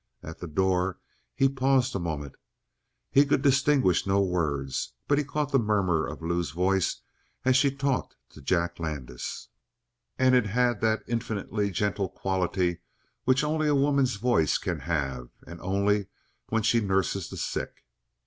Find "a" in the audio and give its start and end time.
1.95-1.99, 13.67-13.75